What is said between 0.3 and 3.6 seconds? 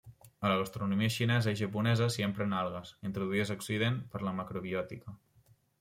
A la gastronomia xinesa i japonesa s'hi empren algues, introduïdes